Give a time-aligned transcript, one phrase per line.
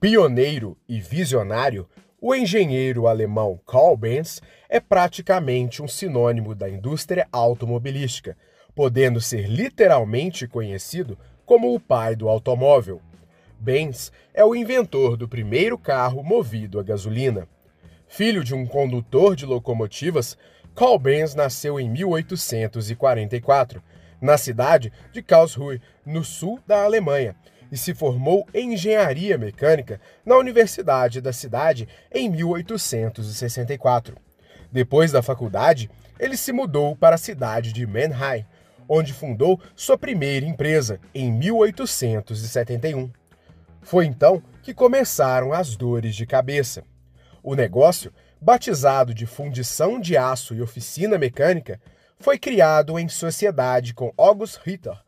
[0.00, 1.86] Pioneiro e visionário,
[2.18, 8.34] o engenheiro alemão Carl Benz é praticamente um sinônimo da indústria automobilística,
[8.74, 13.02] podendo ser literalmente conhecido como o pai do automóvel.
[13.58, 17.46] Benz é o inventor do primeiro carro movido a gasolina.
[18.08, 20.34] Filho de um condutor de locomotivas,
[20.74, 23.82] Carl Benz nasceu em 1844,
[24.18, 27.36] na cidade de Karlsruhe, no sul da Alemanha,
[27.70, 34.16] e se formou em engenharia mecânica na Universidade da cidade em 1864.
[34.72, 38.44] Depois da faculdade, ele se mudou para a cidade de Mannheim,
[38.88, 43.10] onde fundou sua primeira empresa em 1871.
[43.82, 46.82] Foi então que começaram as dores de cabeça.
[47.42, 51.80] O negócio, batizado de Fundição de Aço e Oficina Mecânica,
[52.18, 54.98] foi criado em sociedade com August Ritter,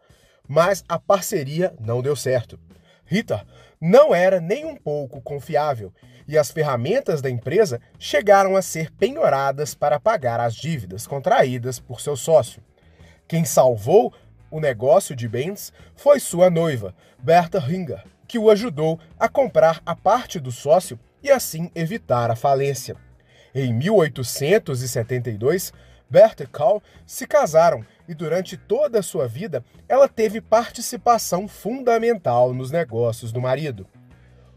[0.49, 2.59] mas a parceria não deu certo.
[3.05, 3.47] Rita
[3.81, 5.93] não era nem um pouco confiável
[6.27, 12.01] e as ferramentas da empresa chegaram a ser penhoradas para pagar as dívidas contraídas por
[12.01, 12.63] seu sócio.
[13.27, 14.15] Quem salvou
[14.51, 19.97] o negócio de bens foi sua noiva, Berta Ringer, que o ajudou a comprar a
[19.97, 22.95] parte do sócio e assim evitar a falência.
[23.55, 25.73] Em 1872,
[26.13, 32.53] Berta e Carl se casaram e durante toda a sua vida ela teve participação fundamental
[32.53, 33.89] nos negócios do marido.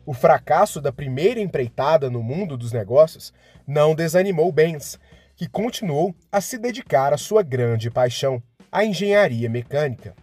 [0.06, 3.34] O fracasso da primeira empreitada no mundo dos negócios
[3.66, 5.00] não desanimou Benz,
[5.34, 10.14] que continuou a se dedicar à sua grande paixão, a engenharia mecânica.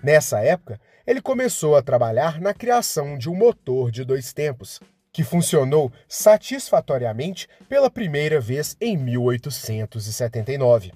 [0.00, 4.80] Nessa época, ele começou a trabalhar na criação de um motor de dois tempos,
[5.18, 10.92] que funcionou satisfatoriamente pela primeira vez em 1879.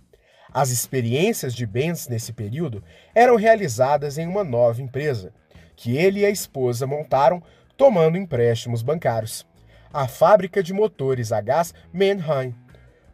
[0.54, 2.84] As experiências de Benz nesse período
[3.16, 5.32] eram realizadas em uma nova empresa,
[5.74, 7.42] que ele e a esposa montaram
[7.76, 9.44] tomando empréstimos bancários,
[9.92, 12.54] a fábrica de motores a gás Mannheim.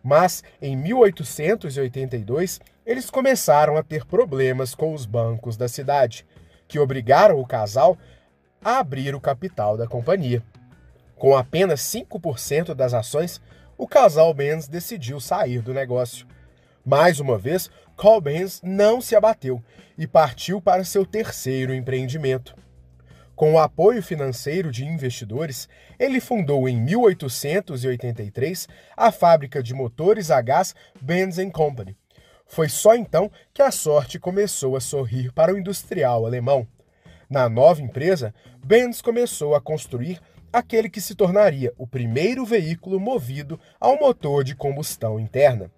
[0.05, 6.27] Mas em 1882 eles começaram a ter problemas com os bancos da cidade,
[6.69, 7.97] que obrigaram o casal
[8.62, 10.44] a abrir o capital da companhia.
[11.19, 13.41] Com apenas 5% das ações,
[13.77, 16.27] o casal Benz decidiu sair do negócio.
[16.84, 17.69] Mais uma vez,
[18.23, 19.62] Benz não se abateu
[19.99, 22.55] e partiu para seu terceiro empreendimento.
[23.34, 25.69] Com o apoio financeiro de investidores,
[25.99, 31.97] ele fundou em 1883 a fábrica de motores a gás Benz Company.
[32.47, 36.67] Foi só então que a sorte começou a sorrir para o industrial alemão.
[37.28, 38.34] Na nova empresa,
[38.65, 40.21] Benz começou a construir
[40.53, 45.70] aquele que se tornaria o primeiro veículo movido a um motor de combustão interna.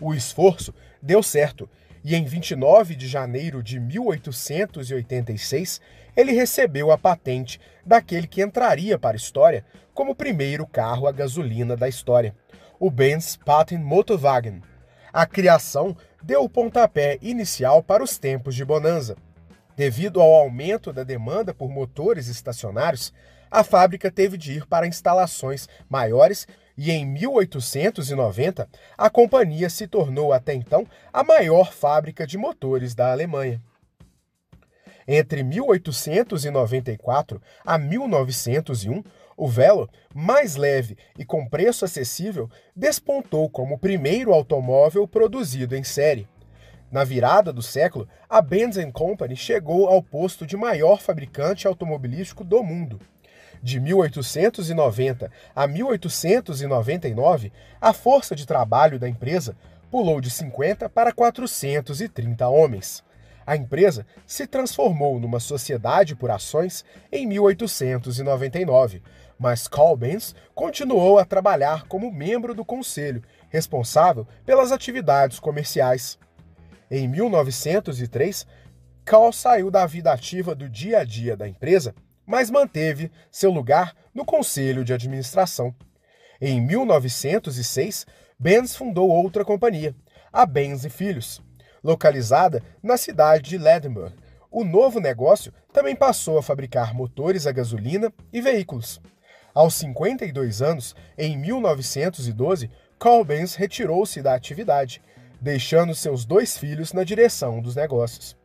[0.00, 1.68] O esforço deu certo
[2.04, 5.80] e em 29 de janeiro de 1886
[6.16, 11.12] ele recebeu a patente daquele que entraria para a história como o primeiro carro a
[11.12, 12.34] gasolina da história,
[12.78, 14.62] o Benz Patent Motorwagen.
[15.12, 19.16] A criação deu o pontapé inicial para os tempos de bonança.
[19.74, 23.12] Devido ao aumento da demanda por motores estacionários,
[23.50, 26.46] a fábrica teve de ir para instalações maiores
[26.76, 33.10] e em 1890 a companhia se tornou até então a maior fábrica de motores da
[33.12, 33.62] Alemanha.
[35.08, 39.04] Entre 1894 a 1901,
[39.36, 45.84] o Velo, mais leve e com preço acessível, despontou como o primeiro automóvel produzido em
[45.84, 46.26] série.
[46.90, 52.62] Na virada do século, a Benz Company chegou ao posto de maior fabricante automobilístico do
[52.62, 52.98] mundo.
[53.62, 59.56] De 1890 a 1899, a força de trabalho da empresa
[59.90, 63.04] pulou de 50 para 430 homens.
[63.46, 69.02] A empresa se transformou numa sociedade por ações em 1899,
[69.38, 76.18] mas Benz continuou a trabalhar como membro do conselho, responsável pelas atividades comerciais.
[76.90, 78.46] Em 1903,
[79.04, 81.94] Carl saiu da vida ativa do dia a dia da empresa
[82.26, 85.74] mas manteve seu lugar no conselho de administração.
[86.40, 88.06] Em 1906,
[88.38, 89.94] Benz fundou outra companhia,
[90.32, 91.42] a Benz e Filhos,
[91.82, 94.14] localizada na cidade de Ledenburg.
[94.50, 99.00] O novo negócio também passou a fabricar motores a gasolina e veículos.
[99.54, 105.02] Aos 52 anos, em 1912, Carl Benz retirou-se da atividade,
[105.40, 108.36] deixando seus dois filhos na direção dos negócios.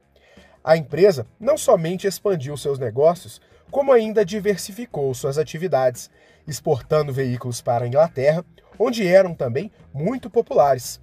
[0.64, 3.42] A empresa não somente expandiu seus negócios,
[3.72, 6.10] como ainda diversificou suas atividades,
[6.48, 8.46] exportando veículos para a Inglaterra,
[8.78, 11.02] onde eram também muito populares.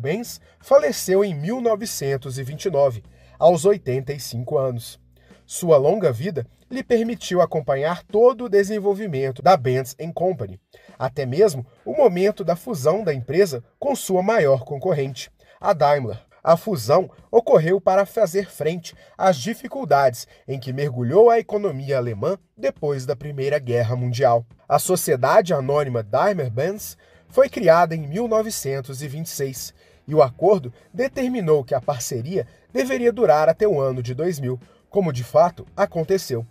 [0.00, 3.02] Benz faleceu em 1929,
[3.38, 5.00] aos 85 anos.
[5.46, 10.60] Sua longa vida lhe permitiu acompanhar todo o desenvolvimento da Benz Company,
[10.98, 15.30] até mesmo o momento da fusão da empresa com sua maior concorrente,
[15.60, 16.29] a Daimler.
[16.42, 23.04] A fusão ocorreu para fazer frente às dificuldades em que mergulhou a economia alemã depois
[23.04, 24.44] da Primeira Guerra Mundial.
[24.68, 26.96] A Sociedade Anônima Daimler-Benz
[27.28, 29.74] foi criada em 1926
[30.06, 34.58] e o acordo determinou que a parceria deveria durar até o ano de 2000,
[34.88, 36.44] como de fato aconteceu.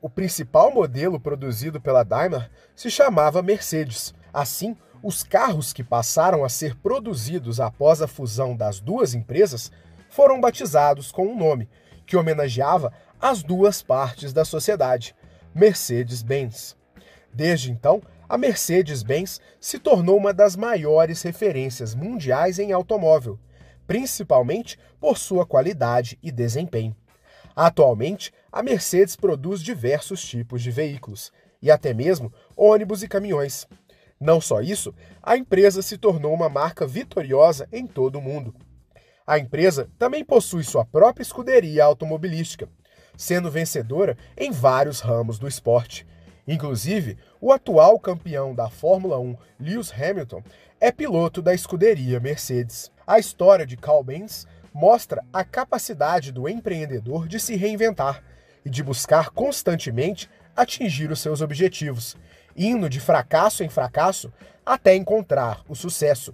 [0.00, 4.12] O principal modelo produzido pela Daimler se chamava Mercedes.
[4.34, 9.70] Assim, os carros que passaram a ser produzidos após a fusão das duas empresas
[10.08, 11.68] foram batizados com um nome
[12.06, 15.14] que homenageava as duas partes da sociedade,
[15.54, 16.76] Mercedes-Benz.
[17.32, 23.38] Desde então, a Mercedes-Benz se tornou uma das maiores referências mundiais em automóvel,
[23.86, 26.96] principalmente por sua qualidade e desempenho.
[27.54, 31.32] Atualmente, a Mercedes produz diversos tipos de veículos,
[31.62, 33.68] e até mesmo ônibus e caminhões.
[34.22, 38.54] Não só isso, a empresa se tornou uma marca vitoriosa em todo o mundo.
[39.26, 42.68] A empresa também possui sua própria escuderia automobilística,
[43.16, 46.06] sendo vencedora em vários ramos do esporte.
[46.46, 50.44] Inclusive, o atual campeão da Fórmula 1, Lewis Hamilton,
[50.80, 52.92] é piloto da escuderia Mercedes.
[53.04, 58.22] A história de Carl Benz mostra a capacidade do empreendedor de se reinventar
[58.64, 62.16] e de buscar constantemente atingir os seus objetivos,
[62.56, 64.32] indo de fracasso em fracasso
[64.64, 66.32] até encontrar o sucesso.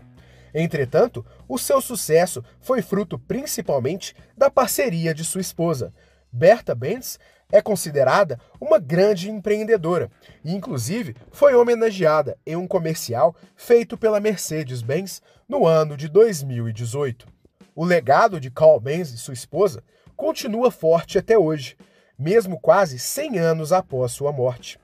[0.54, 5.92] Entretanto, o seu sucesso foi fruto principalmente da parceria de sua esposa.
[6.32, 7.18] Berta Benz
[7.50, 10.10] é considerada uma grande empreendedora
[10.44, 17.26] e, inclusive, foi homenageada em um comercial feito pela Mercedes-Benz no ano de 2018.
[17.74, 19.82] O legado de Carl Benz e sua esposa
[20.16, 21.76] continua forte até hoje,
[22.18, 24.78] mesmo quase 100 anos após sua morte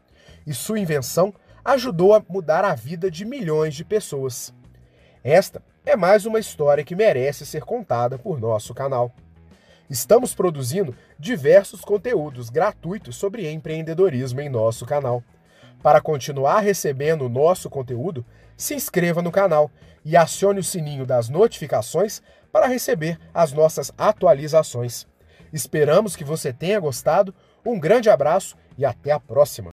[0.47, 4.53] e sua invenção ajudou a mudar a vida de milhões de pessoas.
[5.23, 9.15] Esta é mais uma história que merece ser contada por nosso canal.
[9.89, 15.23] Estamos produzindo diversos conteúdos gratuitos sobre empreendedorismo em nosso canal.
[15.83, 18.25] Para continuar recebendo o nosso conteúdo,
[18.57, 19.71] se inscreva no canal
[20.05, 25.07] e acione o sininho das notificações para receber as nossas atualizações.
[25.53, 27.35] Esperamos que você tenha gostado.
[27.65, 29.73] Um grande abraço e até a próxima!